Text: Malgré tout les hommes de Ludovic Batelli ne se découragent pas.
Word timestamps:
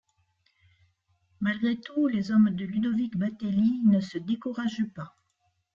Malgré 1.41 1.79
tout 1.79 2.07
les 2.07 2.31
hommes 2.31 2.49
de 2.49 2.65
Ludovic 2.65 3.15
Batelli 3.17 3.83
ne 3.85 3.99
se 3.99 4.17
découragent 4.17 4.87
pas. 4.95 5.15